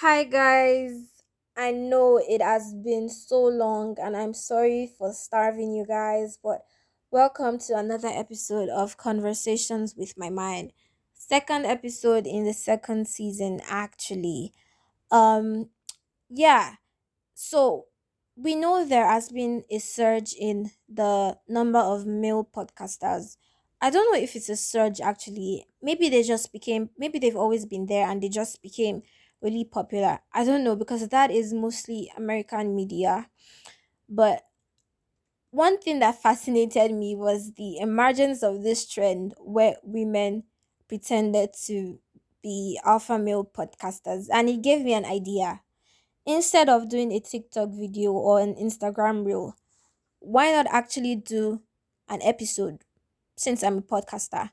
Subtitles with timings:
[0.00, 0.92] Hi, guys.
[1.56, 6.66] I know it has been so long, and I'm sorry for starving you guys, but
[7.10, 10.74] welcome to another episode of Conversations with My Mind.
[11.14, 14.52] Second episode in the second season, actually.
[15.10, 15.70] Um,
[16.28, 16.74] yeah,
[17.32, 17.86] so
[18.36, 23.38] we know there has been a surge in the number of male podcasters.
[23.80, 25.64] I don't know if it's a surge actually.
[25.80, 29.02] Maybe they just became, maybe they've always been there and they just became
[29.42, 30.20] really popular.
[30.32, 33.28] I don't know because that is mostly American media.
[34.08, 34.44] But
[35.50, 40.44] one thing that fascinated me was the emergence of this trend where women
[40.88, 41.98] pretended to
[42.42, 45.60] be alpha male podcasters and it gave me an idea.
[46.26, 49.56] Instead of doing a TikTok video or an Instagram reel,
[50.20, 51.62] why not actually do
[52.08, 52.84] an episode
[53.36, 54.50] since I'm a podcaster?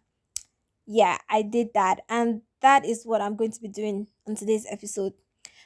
[0.85, 4.65] Yeah, I did that and that is what I'm going to be doing on today's
[4.71, 5.13] episode.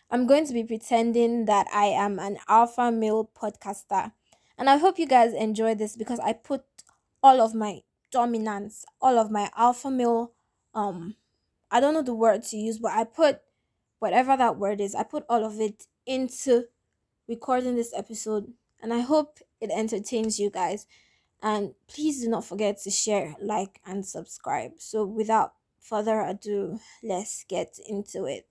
[0.09, 4.11] I'm going to be pretending that I am an alpha male podcaster.
[4.57, 6.63] And I hope you guys enjoy this because I put
[7.21, 7.81] all of my
[8.11, 10.33] dominance, all of my alpha male
[10.73, 11.15] um
[11.69, 13.41] I don't know the word to use, but I put
[13.99, 16.65] whatever that word is, I put all of it into
[17.27, 20.87] recording this episode and I hope it entertains you guys.
[21.43, 24.71] And please do not forget to share, like, and subscribe.
[24.79, 25.53] So, without
[25.89, 28.47] further ado, let's get into it.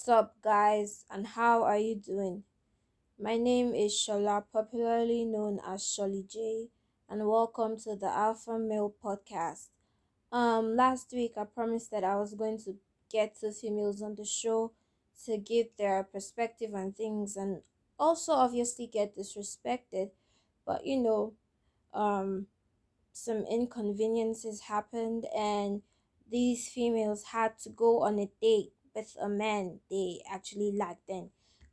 [0.00, 2.44] What's up, guys, and how are you doing?
[3.18, 6.68] My name is Shola, popularly known as Sholly J,
[7.06, 9.66] and welcome to the Alpha Male Podcast.
[10.32, 12.76] Um, last week I promised that I was going to
[13.12, 14.72] get two females on the show
[15.26, 17.60] to give their perspective on things and
[17.98, 20.12] also obviously get disrespected,
[20.64, 21.34] but you know,
[21.92, 22.46] um,
[23.12, 25.82] some inconveniences happened and
[26.32, 31.30] these females had to go on a date with a man they actually like and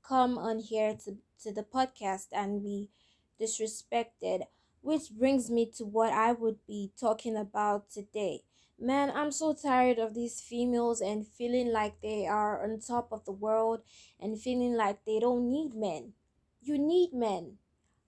[0.08, 2.90] come on here to, to the podcast and be
[3.40, 4.44] disrespected.
[4.82, 8.44] Which brings me to what I would be talking about today.
[8.80, 13.26] Man, I'm so tired of these females and feeling like they are on top of
[13.26, 13.82] the world
[14.20, 16.14] and feeling like they don't need men.
[16.62, 17.58] You need men.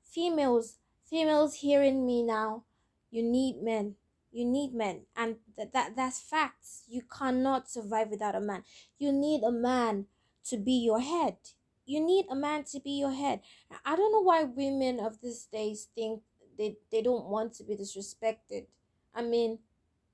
[0.03, 0.77] Females,
[1.09, 2.63] females hearing me now.
[3.09, 3.95] You need men
[4.31, 6.83] you need men and that, that that's facts.
[6.87, 8.63] You cannot survive without a man.
[8.97, 10.05] You need a man
[10.45, 11.37] to be your head.
[11.85, 13.41] You need a man to be your head.
[13.85, 16.21] I don't know why women of these days think
[16.57, 18.67] they, they don't want to be disrespected.
[19.13, 19.59] I mean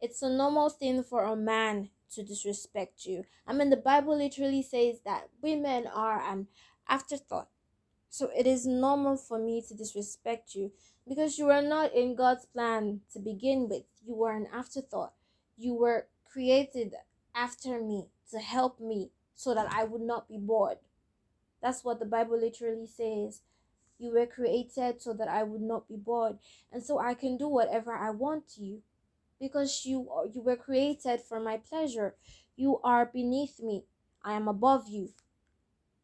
[0.01, 3.25] it's a normal thing for a man to disrespect you.
[3.47, 6.47] I mean the bible literally says that women are an
[6.87, 7.49] afterthought.
[8.09, 10.71] So it is normal for me to disrespect you
[11.07, 13.83] because you are not in God's plan to begin with.
[14.05, 15.13] You were an afterthought.
[15.57, 16.93] You were created
[17.33, 20.77] after me to help me so that I would not be bored.
[21.61, 23.41] That's what the Bible literally says.
[23.97, 26.37] You were created so that I would not be bored,
[26.71, 28.81] and so I can do whatever I want to you,
[29.39, 32.15] because you you were created for my pleasure.
[32.57, 33.85] You are beneath me.
[34.21, 35.09] I am above you.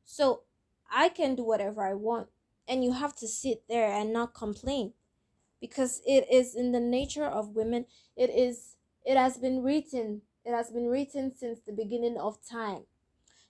[0.06, 0.44] So
[0.90, 2.30] I can do whatever I want,
[2.68, 4.94] and you have to sit there and not complain
[5.62, 7.86] because it is in the nature of women.
[8.18, 12.84] It is it has been written it has been written since the beginning of time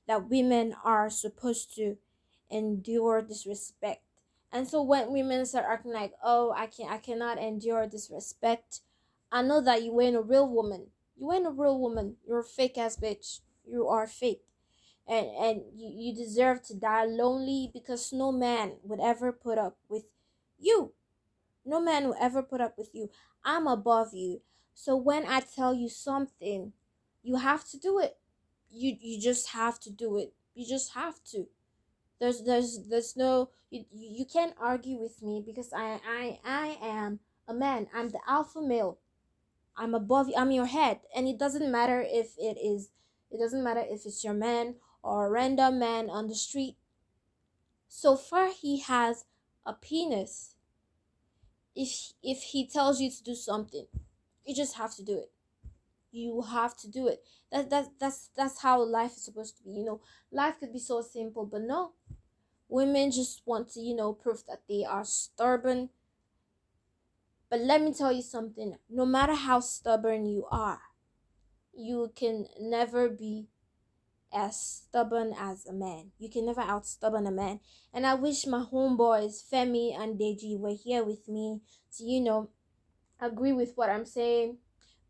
[0.08, 1.98] that women are supposed to
[2.50, 4.04] endure disrespect.
[4.52, 8.82] And so when women start acting like oh i can i cannot endure disrespect
[9.32, 10.88] i know that you ain't a real woman.
[11.18, 12.18] You ain't a real woman.
[12.28, 13.42] You're a fake ass bitch.
[13.66, 14.44] You are fake.
[15.08, 19.78] And and you, you deserve to die lonely because no man would ever put up
[19.88, 20.12] with
[20.60, 20.94] you
[21.66, 23.10] no man will ever put up with you.
[23.44, 24.42] I'm above you.
[24.74, 26.74] So when I tell you something,
[27.24, 28.18] you have to do it.
[28.70, 30.34] You you just have to do it.
[30.56, 31.48] You just have to.
[32.20, 37.20] There's there's there's no you, you can't argue with me because I I I am
[37.48, 37.88] a man.
[37.94, 39.00] I'm the alpha male.
[39.76, 40.36] I'm above you.
[40.38, 41.02] I'm your head.
[41.16, 42.90] And it doesn't matter if it is
[43.30, 46.78] it doesn't matter if it's your man or a random man on the street.
[47.88, 49.26] So far he has
[49.66, 50.56] a penis
[51.76, 53.86] if if he tells you to do something
[54.46, 55.32] you just have to do it.
[56.12, 57.24] You have to do it.
[57.52, 60.02] That, that that's that's how life is supposed to be you know?
[60.32, 61.94] Life could be so simple but no.
[62.70, 65.90] Women just want to you know prove that they are stubborn.
[67.50, 68.78] But let me tell you something.
[68.90, 70.82] No matter how stubborn you are
[71.74, 73.48] you can never be
[74.34, 76.12] as stubborn as a man.
[76.18, 77.60] You can never out stubborn a man.
[77.94, 81.62] And I wish my homeboys, Femi and Deji, were here with me
[81.98, 82.50] to, you know,
[83.20, 84.58] agree with what I'm saying.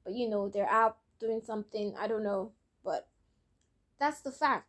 [0.04, 1.94] But, you know, they're out doing something.
[2.00, 2.54] I don't know.
[2.84, 3.08] But
[4.00, 4.68] that's the fact.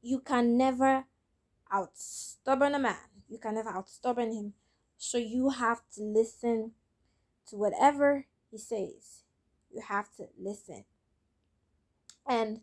[0.00, 1.04] You can never
[1.70, 2.96] out stubborn a man.
[3.28, 4.54] You can never out stubborn him.
[4.96, 6.72] So you have to listen
[7.48, 9.22] to whatever he says.
[9.72, 10.84] You have to listen.
[12.26, 12.60] And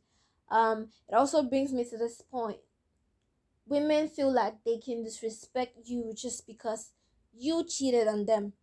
[0.50, 2.60] um, it also brings me to this point.
[3.68, 6.92] Women feel like they can disrespect you just because
[7.34, 8.54] you cheated on them.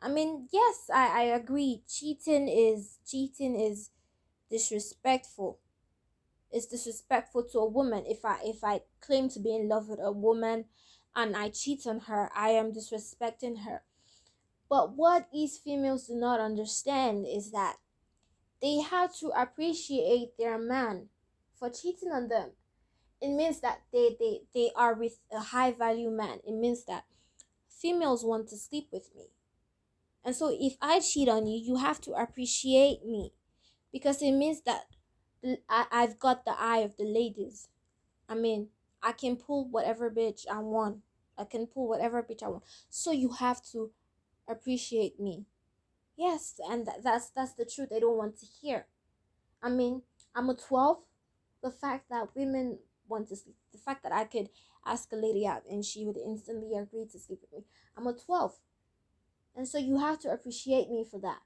[0.00, 1.82] I mean, yes, I, I agree.
[1.88, 3.90] Cheating is cheating is
[4.50, 5.60] disrespectful.
[6.52, 8.06] It's disrespectful to a woman.
[8.06, 10.66] If I if I claim to be in love with a woman
[11.16, 13.82] and I cheat on her, I am disrespecting her.
[14.70, 17.76] But what these females do not understand is that
[18.60, 21.08] they have to appreciate their man
[21.58, 22.50] for cheating on them.
[23.20, 26.38] It means that they, they, they are with a high value man.
[26.46, 27.04] It means that
[27.68, 29.26] females want to sleep with me.
[30.24, 33.32] And so if I cheat on you, you have to appreciate me
[33.92, 34.82] because it means that
[35.68, 37.68] I, I've got the eye of the ladies.
[38.28, 38.68] I mean,
[39.02, 40.98] I can pull whatever bitch I want.
[41.38, 42.64] I can pull whatever bitch I want.
[42.90, 43.90] So you have to
[44.46, 45.46] appreciate me.
[46.20, 48.84] Yes, and th- that's that's the truth they don't want to hear.
[49.62, 50.02] I mean,
[50.34, 50.98] I'm a 12.
[51.62, 54.50] The fact that women want to sleep, the fact that I could
[54.86, 57.66] ask a lady out and she would instantly agree to sleep with me.
[57.96, 58.54] I'm a 12.
[59.56, 61.40] And so you have to appreciate me for that.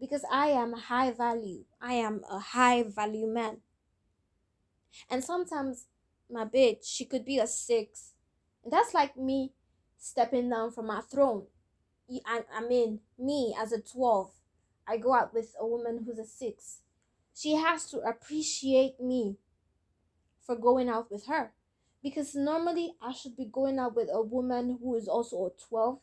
[0.00, 1.64] Because I am high value.
[1.80, 3.62] I am a high value man.
[5.10, 5.86] And sometimes
[6.30, 8.14] my bitch, she could be a six.
[8.64, 9.52] And that's like me
[9.98, 11.46] stepping down from my throne
[12.26, 14.30] I, I mean, me as a 12,
[14.86, 16.78] I go out with a woman who's a 6.
[17.34, 19.36] She has to appreciate me
[20.44, 21.52] for going out with her.
[22.02, 25.98] Because normally I should be going out with a woman who is also a 12.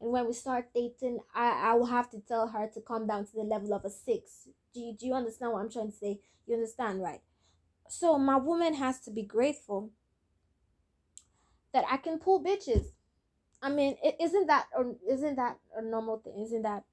[0.00, 3.26] And when we start dating, I, I will have to tell her to come down
[3.26, 4.48] to the level of a 6.
[4.72, 6.20] Do you, do you understand what I'm trying to say?
[6.46, 7.20] You understand, right?
[7.88, 9.90] So my woman has to be grateful
[11.72, 12.86] that I can pull bitches
[13.62, 16.42] I mean, it isn't that or isn't that a normal thing?
[16.42, 16.84] Isn't that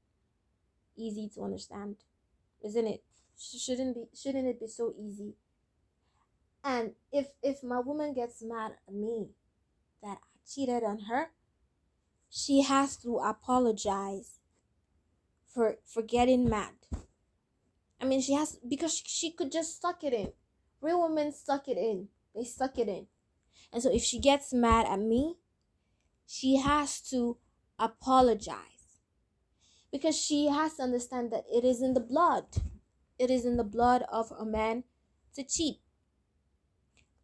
[0.98, 1.96] easy to understand?
[2.64, 3.04] Isn't it?
[3.38, 5.36] Shouldn't be shouldn't it be so easy?
[6.64, 9.30] And if if my woman gets mad at me
[10.02, 11.32] that I cheated on her,
[12.30, 14.40] she has to apologize
[15.54, 16.74] for for getting mad.
[18.02, 20.34] I mean, she has because she, she could just suck it in.
[20.82, 22.10] Real women suck it in.
[22.36, 23.08] They suck it in.
[23.72, 25.36] And so if she gets mad at me,
[26.28, 27.38] she has to
[27.80, 29.02] apologize
[29.92, 32.46] because she has to understand that it is in the blood.
[33.18, 34.84] It is in the blood of a man
[35.36, 35.78] to cheat.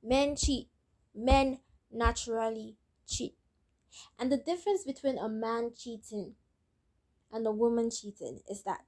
[0.01, 0.69] Men cheat.
[1.13, 1.59] Men
[1.91, 2.77] naturally
[3.07, 3.35] cheat.
[4.17, 6.35] And the difference between a man cheating
[7.31, 8.85] and a woman cheating is that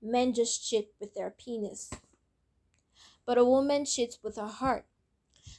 [0.00, 1.90] men just cheat with their penis,
[3.26, 4.86] but a woman cheats with her heart.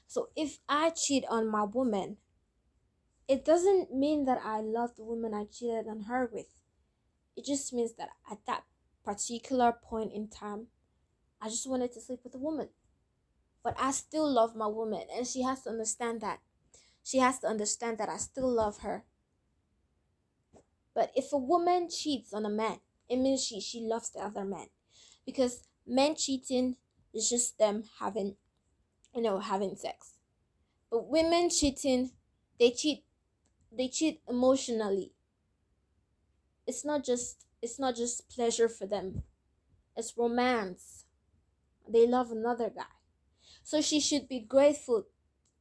[0.08, 2.18] So if I cheat on my woman,
[3.28, 6.48] it doesn't mean that I love the woman I cheated on her with.
[7.36, 8.64] It just means that at that
[9.04, 10.68] particular point in time,
[11.42, 12.70] I just wanted to sleep with a woman.
[13.64, 16.40] But I still love my woman, and she has to understand that.
[17.04, 19.04] She has to understand that I still love her.
[20.94, 24.44] But if a woman cheats on a man, it means she, she loves the other
[24.44, 24.68] man.
[25.26, 26.76] Because men cheating
[27.14, 28.36] is just them having,
[29.16, 30.14] you know, having sex.
[30.90, 32.12] But women cheating,
[32.60, 33.04] they cheat
[33.72, 35.14] they cheat emotionally.
[36.68, 39.24] It's not just it's not just pleasure for them.
[39.98, 41.06] It's romance.
[41.88, 42.94] They love another guy.
[43.64, 45.08] So she should be grateful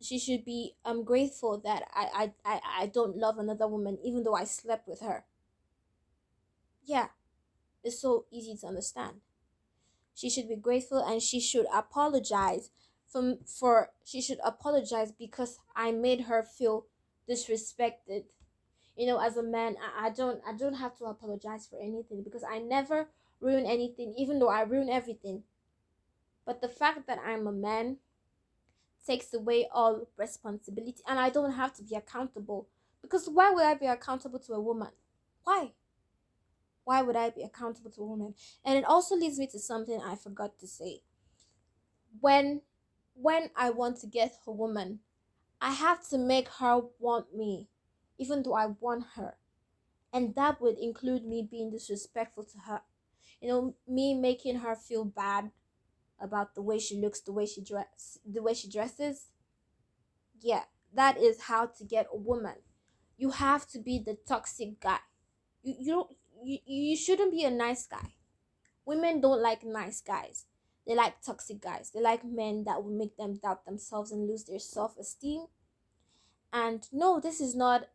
[0.03, 4.25] she should be um grateful that I, I i i don't love another woman even
[4.25, 5.25] though i slept with her.
[6.85, 7.09] Yeah.
[7.85, 9.23] It's so easy to understand.
[10.15, 12.71] She should be grateful and she should apologize
[13.07, 16.87] for, for she should apologize because i made her feel
[17.31, 18.25] disrespected
[18.97, 22.23] you know as a man I, I don't i don't have to apologize for anything
[22.23, 23.09] because i never
[23.41, 25.45] ruin anything even though i ruin everything
[26.45, 27.99] but the fact that i'm a man
[29.07, 32.69] takes away all responsibility and i don't have to be accountable
[33.03, 34.91] because why would i be accountable to a woman
[35.45, 35.73] why
[36.85, 38.35] Why would I be accountable to a woman?
[38.67, 41.03] And it also leads me to something I forgot to say.
[42.21, 42.63] When
[43.15, 45.01] when I want to get a woman,
[45.61, 47.69] I have to make her want me,
[48.19, 49.37] even though I want her.
[50.13, 52.83] And that would include me being disrespectful to her.
[53.41, 55.51] You know, me making her feel bad
[56.21, 59.29] about the way she looks, the way she dress, the way she dresses.
[60.41, 60.65] Yeah,
[60.95, 62.57] that is how to get a woman.
[63.17, 64.99] You have to be the toxic guy.
[65.63, 66.11] You you don't
[66.43, 68.15] you, you shouldn't be a nice guy.
[68.85, 70.47] Women don't like nice guys.
[70.91, 71.93] They like toxic guys.
[71.95, 75.47] They like men that will make them doubt themselves and lose their self-esteem.
[76.53, 77.87] And no, this is not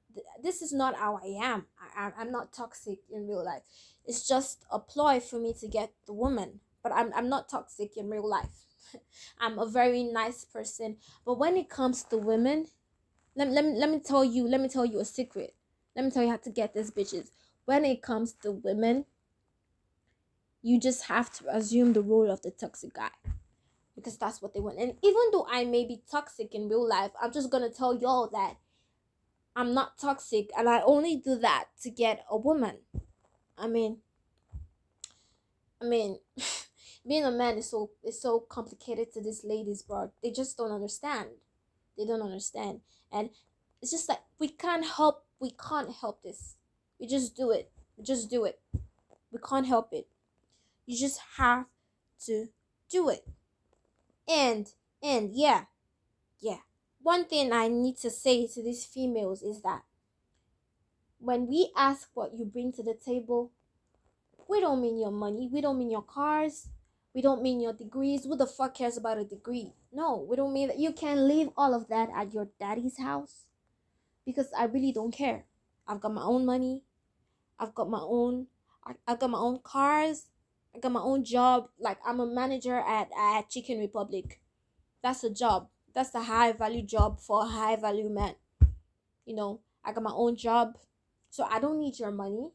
[0.42, 1.66] this is not how I am.
[1.98, 3.64] I, I'm not toxic in real life.
[4.06, 6.62] It's just a ploy for me to get the woman.
[6.82, 8.64] But I'm I'm not toxic in real life.
[9.42, 10.96] I'm a very nice person.
[11.26, 12.68] But when it comes to women,
[13.36, 15.54] let, let, let me tell you, let me tell you a secret.
[15.98, 17.28] Let me tell you how to get these bitches.
[17.66, 19.04] When it comes to women,
[20.66, 23.12] you just have to assume the role of the toxic guy
[23.96, 24.80] because that's what they want.
[24.80, 28.28] And even though I may be toxic in real life, I'm just gonna tell y'all
[28.32, 28.56] that
[29.56, 32.78] I'm not toxic and I only do that to get a woman.
[33.56, 34.00] I mean,
[35.80, 36.18] I mean,
[37.08, 40.12] being a man is so is so complicated to these ladies, bro.
[40.24, 41.28] They just don't understand.
[41.96, 42.82] They don't understand,
[43.12, 43.30] and
[43.84, 45.26] it's just like we can't help.
[45.40, 46.56] We can't help this.
[47.00, 47.70] We just do it.
[47.98, 48.60] We just do it.
[49.32, 50.08] We can't help it.
[50.86, 51.66] You just have
[52.26, 52.48] to
[52.90, 53.28] do it.
[54.28, 54.68] And
[55.02, 55.66] and yeah.
[56.40, 56.60] Yeah.
[57.02, 59.84] One thing I need to say to these females is that
[61.20, 63.52] when we ask what you bring to the table,
[64.48, 66.70] we don't mean your money, we don't mean your cars,
[67.14, 68.26] we don't mean your degrees.
[68.26, 69.74] Who the fuck cares about a degree?
[69.92, 73.46] No, we don't mean that you can leave all of that at your daddy's house
[74.26, 75.46] because I really don't care.
[75.88, 76.84] I've got my own money.
[77.60, 78.48] I've got my own
[78.86, 80.28] I, I've got my own cars.
[80.76, 81.70] I got my own job.
[81.80, 84.42] Like I'm a manager at, at Chicken Republic.
[85.02, 85.70] That's a job.
[85.94, 88.36] That's a high value job for a high value man.
[89.26, 90.78] You know, I got my own job.
[91.30, 92.52] So I don't need your money.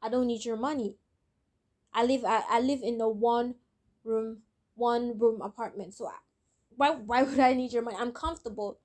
[0.00, 0.94] I don't need your money.
[1.92, 3.56] I live I, I live in a one
[4.04, 4.38] room
[4.76, 5.94] one room apartment.
[5.94, 6.14] So I,
[6.76, 7.96] why why would I need your money?
[7.98, 8.78] I'm comfortable.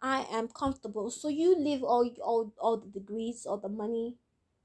[0.00, 1.10] I am comfortable.
[1.10, 4.16] So you leave all all all the degrees, all the money,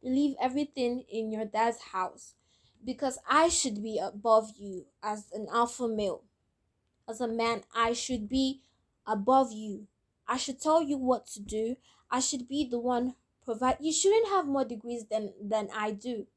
[0.02, 2.37] leave everything in your dad's house
[2.84, 6.24] because I should be above you as an alpha male.
[7.08, 8.62] As a man, I should be
[9.06, 9.88] above you.
[10.28, 11.78] I should tell you what to do.
[12.12, 13.78] I should be the one provide.
[13.80, 16.28] You shouldn't have more degrees than than I do.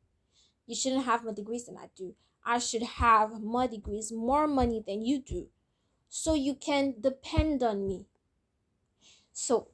[0.67, 2.15] You shouldn't have more degrees than I do.
[2.45, 5.49] I should have more degrees, more money than you do.
[6.09, 8.07] So you can depend on me.
[9.33, 9.69] So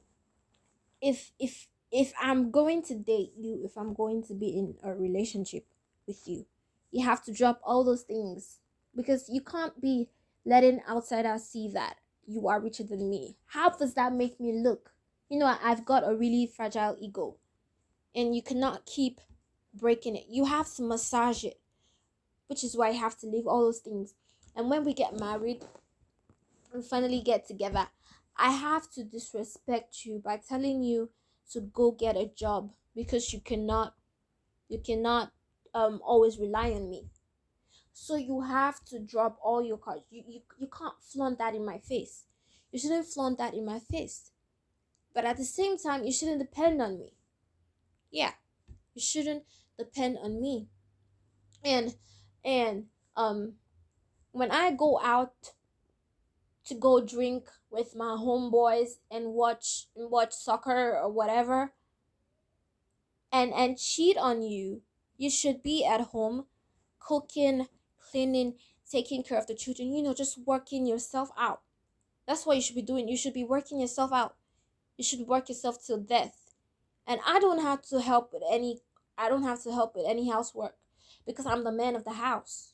[1.01, 4.93] if if if I'm going to date you, if I'm going to be in a
[4.93, 5.65] relationship
[6.05, 6.45] with you,
[6.91, 8.59] you have to drop all those things
[8.95, 10.09] because you can't be
[10.45, 13.35] letting outsiders see that you are richer than me.
[13.47, 14.91] How does that make me look?
[15.29, 17.35] You know, I've got a really fragile ego
[18.15, 19.21] and you cannot keep
[19.73, 20.25] breaking it.
[20.29, 21.59] You have to massage it,
[22.47, 24.13] which is why you have to leave all those things.
[24.55, 25.63] And when we get married
[26.73, 27.87] and finally get together,
[28.35, 31.09] I have to disrespect you by telling you
[31.51, 33.93] to go get a job because you cannot
[34.67, 35.31] you cannot
[35.73, 37.07] um always rely on me.
[37.93, 40.03] So you have to drop all your cards.
[40.09, 42.25] You, you you can't flaunt that in my face.
[42.71, 44.31] You shouldn't flaunt that in my face.
[45.13, 47.13] But at the same time you shouldn't depend on me.
[48.11, 48.33] Yeah
[48.97, 49.43] you shouldn't
[49.77, 50.67] depend on me.
[51.63, 51.95] And
[52.43, 53.53] and um
[54.31, 55.53] when i go out
[56.65, 61.73] to go drink with my homeboys and watch and watch soccer or whatever
[63.31, 64.81] and and cheat on you
[65.17, 66.45] you should be at home
[66.99, 67.67] cooking
[67.99, 68.53] cleaning
[68.89, 71.61] taking care of the children you know just working yourself out.
[72.27, 73.07] That's what you should be doing.
[73.07, 74.35] You should be working yourself out.
[74.97, 76.53] You should work yourself till death.
[77.05, 78.81] And i don't have to help with any
[79.17, 80.75] i don't have to help with any housework
[81.25, 82.73] because i'm the man of the house.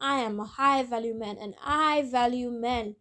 [0.00, 2.96] I am a high value man and i value men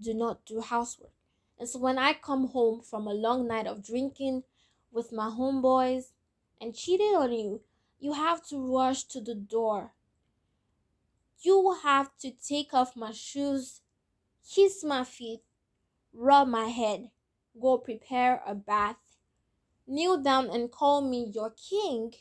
[0.00, 1.12] do not do housework.
[1.58, 4.44] And so when I come home from a long night of drinking
[4.92, 6.12] with my homeboys
[6.60, 7.62] and cheated on you,
[8.00, 9.94] you have to rush to the door.
[11.40, 13.80] You have to take off my shoes,
[14.48, 15.42] kiss my feet,
[16.12, 17.10] rub my head,
[17.60, 18.98] go prepare a bath,
[19.86, 22.14] kneel down and call me your king.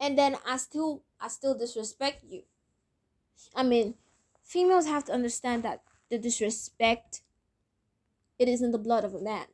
[0.00, 2.42] And then I still I still disrespect you.
[3.54, 3.96] I mean,
[4.42, 7.22] females have to understand that the disrespect
[8.38, 9.46] it is in the blood of a man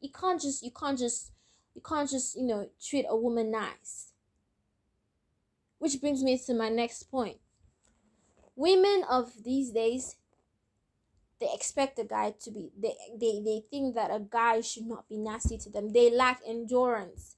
[0.00, 1.32] you can't just you can't just
[1.80, 4.12] you can't just you know treat a woman nice.
[5.78, 7.40] Which brings me to my next point.
[8.54, 10.14] Women of these days
[11.40, 15.08] they expect a guy to be they, they they think that a guy should not
[15.08, 15.92] be nasty to them.
[15.92, 17.36] They lack endurance.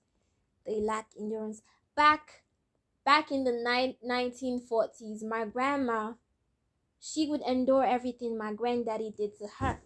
[0.66, 1.62] They lack endurance.
[1.96, 2.44] Back
[3.04, 6.14] back in the ni- 1940s my grandma
[7.00, 9.82] she would endure everything my granddaddy did to her.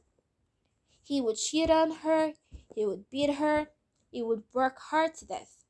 [1.03, 2.35] He would cheat on her.
[2.75, 3.69] He would beat her
[4.17, 5.65] he would work her to death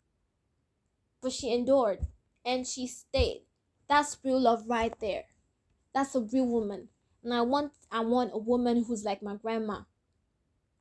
[1.20, 2.06] but she endured
[2.44, 3.42] and she stayed
[3.88, 5.24] that's real love right there
[5.92, 6.88] that's a real woman
[7.26, 9.80] and I want I want a woman who's like my grandma.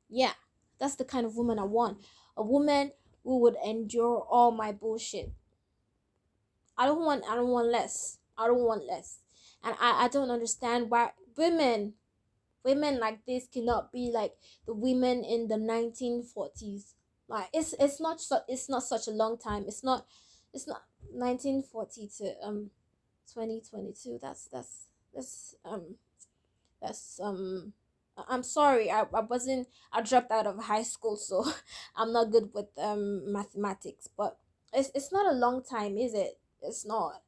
[0.08, 0.34] Yeah,
[0.78, 1.98] that's the kind of woman I want.
[2.36, 2.92] A woman
[3.24, 5.32] who would endure all my bullshit.
[6.78, 8.18] I don't want I don't want less.
[8.38, 9.18] I don't want less.
[9.64, 11.94] And I, I don't understand why women
[12.64, 14.34] women like this cannot be like
[14.66, 16.94] the women in the 1940s.
[17.28, 19.64] Like it's it's not so it's not such a long time.
[19.66, 20.06] It's not
[20.52, 22.70] it's not 1940 to um
[23.32, 24.18] 2022.
[24.22, 25.96] That's that's that's um
[26.80, 27.72] that's um
[28.28, 31.44] I'm sorry, I, I wasn't I dropped out of high school, so
[31.96, 34.38] I'm not good with um mathematics, but
[34.72, 36.38] it's it's not a long time, is it?
[36.62, 37.22] It's not.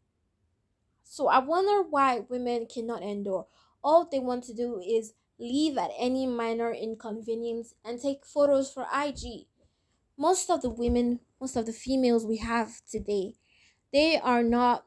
[1.04, 3.46] So I wonder why women cannot endure.
[3.82, 8.86] All they want to do is leave at any minor inconvenience and take photos for
[8.92, 9.46] IG.
[10.18, 13.34] Most of the women, most of the females we have today,
[13.92, 14.84] they are not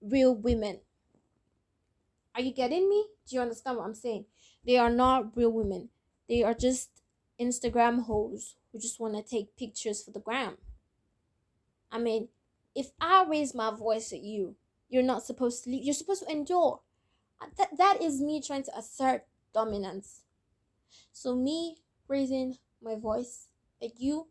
[0.00, 0.80] real women.
[2.34, 3.06] Are you getting me?
[3.28, 4.26] Do you understand what I'm saying?
[4.64, 5.88] They are not real women.
[6.28, 6.90] They are just
[7.40, 10.56] Instagram hoes who just want to take pictures for the gram.
[11.90, 12.28] I mean,
[12.74, 14.54] if I raise my voice at you,
[14.88, 15.84] you're not supposed to leave.
[15.84, 16.80] You're supposed to endure.
[17.40, 20.20] Uh, that, that is me trying to assert dominance.
[21.12, 23.48] So me raising my voice
[23.82, 24.28] at you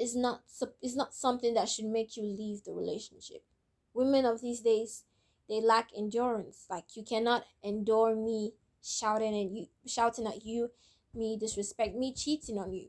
[0.00, 0.42] is not
[0.82, 3.44] is not something that should make you leave the relationship.
[3.92, 5.04] Women of these days,
[5.48, 6.66] they lack endurance.
[6.70, 10.70] Like you cannot endure me shouting and you shouting at you,
[11.14, 12.88] me disrespect me cheating on you.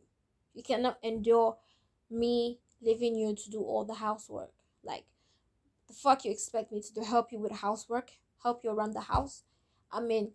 [0.54, 1.58] You cannot endure
[2.10, 4.54] me leaving you to do all the housework.
[4.84, 5.06] Like
[5.88, 9.02] the fuck you expect me to do help you with housework, help you around the
[9.02, 9.44] house.
[9.92, 10.32] I mean,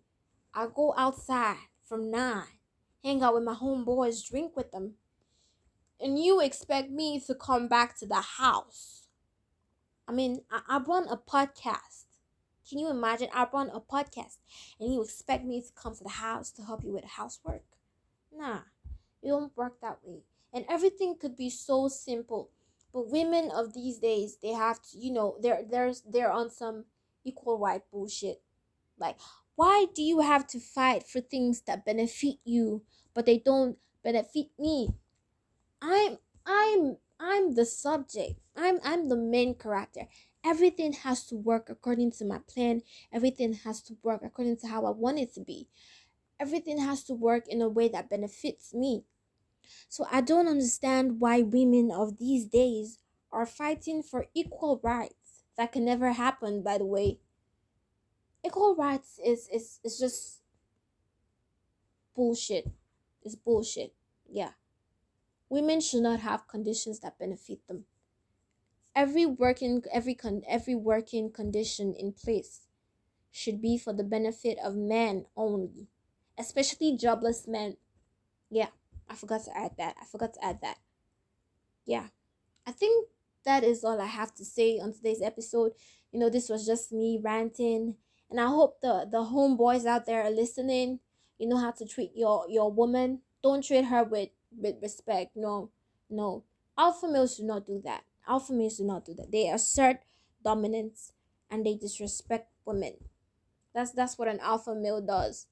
[0.53, 2.59] I go outside from nine,
[3.03, 4.93] hang out with my homeboys, drink with them.
[5.99, 9.07] And you expect me to come back to the house.
[10.07, 12.05] I mean, I, I run a podcast.
[12.69, 13.29] Can you imagine?
[13.33, 14.37] I run a podcast
[14.79, 17.63] and you expect me to come to the house to help you with housework?
[18.31, 18.59] Nah,
[19.23, 20.23] it don't work that way.
[20.53, 22.51] And everything could be so simple.
[22.93, 26.85] But women of these days, they have to, you know, they're there's they're on some
[27.23, 28.41] equal right bullshit.
[28.99, 29.17] Like,
[29.55, 32.83] why do you have to fight for things that benefit you,
[33.13, 34.89] but they don't benefit me?
[35.81, 38.39] I'm I'm I'm the subject.
[38.55, 40.07] I'm I'm the main character.
[40.43, 42.81] Everything has to work according to my plan.
[43.11, 45.67] Everything has to work according to how i want it to be.
[46.39, 49.03] Everything has to work in a way that benefits me.
[49.89, 52.99] So i don't understand why women of these days
[53.31, 55.43] are fighting for equal rights.
[55.57, 57.19] That can never happen by the way.
[58.45, 60.41] Equal rights is is, is just
[62.15, 62.71] bullshit.
[63.23, 63.93] It's bullshit.
[64.29, 64.51] Yeah
[65.49, 67.85] women should not have conditions that benefit them.
[68.95, 72.61] Every working every con, every working condition in place
[73.31, 75.87] should be for the benefit of men only
[76.37, 77.77] especially jobless men.
[78.49, 78.69] Yeah
[79.09, 80.77] i forgot to add that i forgot to add that.
[81.85, 82.07] Yeah
[82.65, 83.07] i think
[83.45, 85.73] that is all i have to say on today's episode.
[86.11, 87.95] You know this was just me ranting
[88.29, 90.99] and i hope the the homeboys out there are listening.
[91.37, 93.21] You know how to treat your your woman.
[93.43, 95.69] Don't treat her with with respect no
[96.09, 96.43] no
[96.77, 99.31] alpha males do not do that Alpha males do not do that.
[99.31, 99.99] They assert
[100.43, 101.13] dominance
[101.49, 102.95] and they disrespect women.
[103.73, 105.47] That's that's what an alpha male does.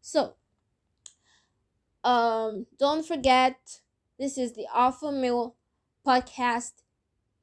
[0.00, 0.34] So,
[2.02, 3.80] um, don't forget
[4.18, 5.54] this is the Alpha Male
[6.06, 6.72] podcast.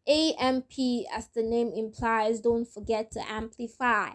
[0.06, 0.74] AMP,
[1.14, 4.10] as the name implies, don't forget to amplify.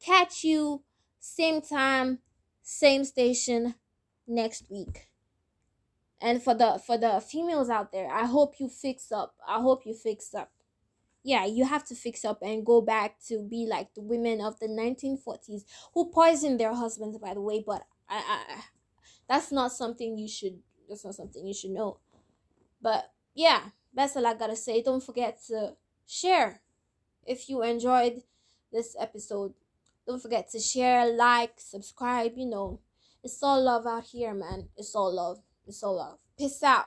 [0.00, 0.84] Catch you
[1.18, 2.20] same time,
[2.62, 3.74] same station
[4.28, 5.11] next week
[6.22, 9.34] and for the for the females out there i hope you fix up.
[9.46, 10.50] I hope you fix up.
[11.24, 14.58] Yeah you have to fix up and go back to be like the women of
[14.58, 18.62] the 1940s who poisoned their husbands by the way but i, I
[19.28, 20.58] that's not something you should
[20.88, 21.98] that's not something you should know.
[22.80, 23.60] But yeah
[23.94, 24.82] that's all i gotta say.
[24.82, 25.74] Don't forget to
[26.06, 26.60] share
[27.26, 28.22] if you enjoyed
[28.72, 29.54] this episode.
[30.06, 32.80] Don't forget to share like subscribe you know.
[33.24, 34.68] It's all love out here man.
[34.76, 35.38] It's all love
[35.70, 36.18] solo.
[36.36, 36.86] Peace out.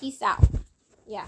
[0.00, 0.40] Peace out.
[1.06, 1.26] Yeah.